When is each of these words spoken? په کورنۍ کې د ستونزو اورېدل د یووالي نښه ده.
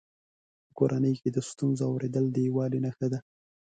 په 0.65 0.71
کورنۍ 0.77 1.13
کې 1.21 1.29
د 1.31 1.37
ستونزو 1.49 1.83
اورېدل 1.89 2.25
د 2.31 2.37
یووالي 2.47 2.79
نښه 2.85 3.07
ده. 3.11 3.19